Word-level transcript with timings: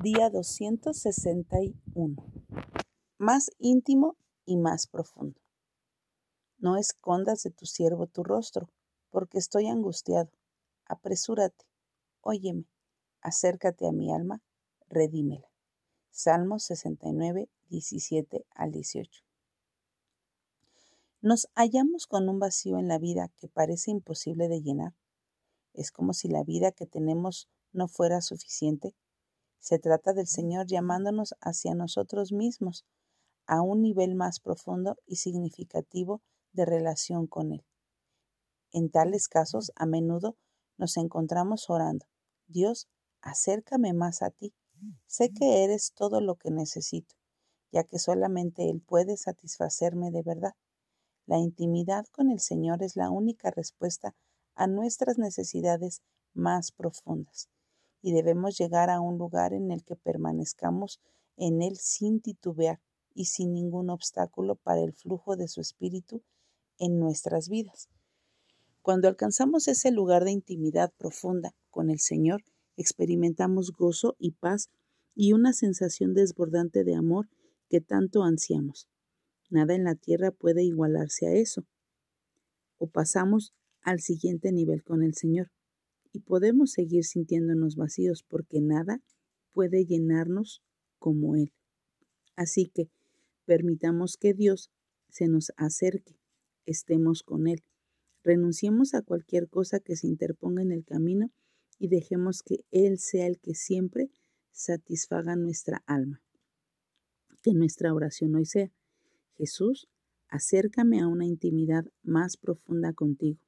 Día 0.00 0.30
261. 0.30 2.14
Más 3.18 3.50
íntimo 3.58 4.16
y 4.44 4.56
más 4.56 4.86
profundo. 4.86 5.40
No 6.58 6.76
escondas 6.76 7.42
de 7.42 7.50
tu 7.50 7.66
siervo 7.66 8.06
tu 8.06 8.22
rostro, 8.22 8.70
porque 9.10 9.38
estoy 9.38 9.66
angustiado. 9.66 10.30
Apresúrate, 10.86 11.64
óyeme, 12.20 12.68
acércate 13.22 13.88
a 13.88 13.92
mi 13.92 14.14
alma, 14.14 14.40
redímela. 14.88 15.50
Salmos 16.12 16.62
69, 16.62 17.50
17 17.68 18.46
al 18.54 18.70
18. 18.70 19.24
Nos 21.22 21.48
hallamos 21.56 22.06
con 22.06 22.28
un 22.28 22.38
vacío 22.38 22.78
en 22.78 22.86
la 22.86 23.00
vida 23.00 23.32
que 23.36 23.48
parece 23.48 23.90
imposible 23.90 24.46
de 24.46 24.62
llenar. 24.62 24.94
Es 25.74 25.90
como 25.90 26.12
si 26.12 26.28
la 26.28 26.44
vida 26.44 26.70
que 26.70 26.86
tenemos 26.86 27.48
no 27.72 27.88
fuera 27.88 28.20
suficiente 28.20 28.94
se 29.58 29.78
trata 29.78 30.12
del 30.12 30.26
Señor 30.26 30.66
llamándonos 30.66 31.34
hacia 31.40 31.74
nosotros 31.74 32.32
mismos, 32.32 32.84
a 33.46 33.62
un 33.62 33.82
nivel 33.82 34.14
más 34.14 34.40
profundo 34.40 34.96
y 35.06 35.16
significativo 35.16 36.22
de 36.52 36.64
relación 36.64 37.26
con 37.26 37.52
Él. 37.52 37.64
En 38.72 38.90
tales 38.90 39.28
casos, 39.28 39.72
a 39.76 39.86
menudo 39.86 40.36
nos 40.76 40.96
encontramos 40.96 41.70
orando, 41.70 42.06
Dios, 42.46 42.88
acércame 43.20 43.92
más 43.92 44.22
a 44.22 44.30
ti. 44.30 44.54
Sé 45.06 45.32
que 45.32 45.64
eres 45.64 45.92
todo 45.94 46.20
lo 46.20 46.36
que 46.36 46.50
necesito, 46.50 47.14
ya 47.72 47.84
que 47.84 47.98
solamente 47.98 48.70
Él 48.70 48.80
puede 48.80 49.16
satisfacerme 49.16 50.10
de 50.10 50.22
verdad. 50.22 50.54
La 51.26 51.38
intimidad 51.38 52.06
con 52.12 52.30
el 52.30 52.40
Señor 52.40 52.82
es 52.82 52.96
la 52.96 53.10
única 53.10 53.50
respuesta 53.50 54.14
a 54.54 54.66
nuestras 54.66 55.18
necesidades 55.18 56.02
más 56.32 56.70
profundas 56.72 57.48
y 58.02 58.12
debemos 58.12 58.56
llegar 58.58 58.90
a 58.90 59.00
un 59.00 59.18
lugar 59.18 59.52
en 59.52 59.70
el 59.70 59.84
que 59.84 59.96
permanezcamos 59.96 61.00
en 61.36 61.62
Él 61.62 61.76
sin 61.76 62.20
titubear 62.20 62.80
y 63.14 63.26
sin 63.26 63.52
ningún 63.52 63.90
obstáculo 63.90 64.56
para 64.56 64.82
el 64.82 64.92
flujo 64.92 65.36
de 65.36 65.48
su 65.48 65.60
Espíritu 65.60 66.22
en 66.78 66.98
nuestras 66.98 67.48
vidas. 67.48 67.88
Cuando 68.82 69.08
alcanzamos 69.08 69.68
ese 69.68 69.90
lugar 69.90 70.24
de 70.24 70.30
intimidad 70.30 70.92
profunda 70.96 71.54
con 71.70 71.90
el 71.90 71.98
Señor, 71.98 72.42
experimentamos 72.76 73.72
gozo 73.72 74.14
y 74.18 74.32
paz 74.32 74.70
y 75.14 75.32
una 75.32 75.52
sensación 75.52 76.14
desbordante 76.14 76.84
de 76.84 76.94
amor 76.94 77.28
que 77.68 77.80
tanto 77.80 78.22
ansiamos. 78.22 78.88
Nada 79.50 79.74
en 79.74 79.84
la 79.84 79.94
tierra 79.94 80.30
puede 80.30 80.62
igualarse 80.62 81.26
a 81.26 81.32
eso. 81.32 81.66
O 82.78 82.86
pasamos 82.86 83.52
al 83.82 84.00
siguiente 84.00 84.52
nivel 84.52 84.84
con 84.84 85.02
el 85.02 85.14
Señor 85.14 85.50
y 86.12 86.20
podemos 86.20 86.72
seguir 86.72 87.04
sintiéndonos 87.04 87.76
vacíos 87.76 88.22
porque 88.22 88.60
nada 88.60 89.02
puede 89.52 89.84
llenarnos 89.84 90.62
como 90.98 91.36
Él. 91.36 91.52
Así 92.36 92.66
que 92.66 92.90
permitamos 93.44 94.16
que 94.16 94.34
Dios 94.34 94.70
se 95.08 95.28
nos 95.28 95.52
acerque, 95.56 96.18
estemos 96.66 97.22
con 97.22 97.46
Él. 97.46 97.62
Renunciemos 98.22 98.94
a 98.94 99.02
cualquier 99.02 99.48
cosa 99.48 99.80
que 99.80 99.96
se 99.96 100.06
interponga 100.06 100.62
en 100.62 100.72
el 100.72 100.84
camino 100.84 101.30
y 101.78 101.88
dejemos 101.88 102.42
que 102.42 102.64
Él 102.70 102.98
sea 102.98 103.26
el 103.26 103.38
que 103.38 103.54
siempre 103.54 104.10
satisfaga 104.52 105.36
nuestra 105.36 105.82
alma. 105.86 106.20
Que 107.42 107.54
nuestra 107.54 107.94
oración 107.94 108.34
hoy 108.34 108.44
sea, 108.44 108.70
Jesús, 109.36 109.88
acércame 110.28 111.00
a 111.00 111.06
una 111.06 111.26
intimidad 111.26 111.86
más 112.02 112.36
profunda 112.36 112.92
contigo 112.92 113.40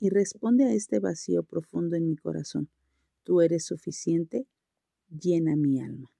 y 0.00 0.08
responde 0.08 0.64
a 0.64 0.72
este 0.72 0.98
vacío 0.98 1.44
profundo 1.44 1.94
en 1.94 2.08
mi 2.08 2.16
corazón. 2.16 2.68
Tú 3.22 3.42
eres 3.42 3.66
suficiente, 3.66 4.46
llena 5.08 5.54
mi 5.54 5.80
alma. 5.80 6.10